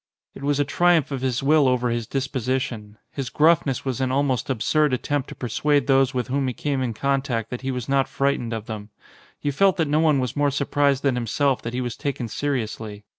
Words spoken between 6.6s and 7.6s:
in contact